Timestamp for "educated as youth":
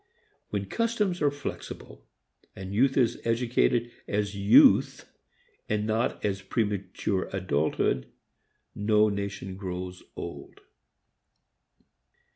3.23-5.07